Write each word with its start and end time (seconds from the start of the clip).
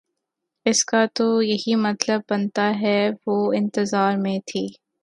اس 0.65 0.83
کا 0.85 1.05
تو 1.15 1.41
یہی 1.41 1.75
مطلب 1.77 2.21
بنتا 2.29 2.69
ہے 2.81 2.99
وہ 3.27 3.37
انتظار 3.53 4.17
میں 4.17 4.37
تھی 4.47 4.67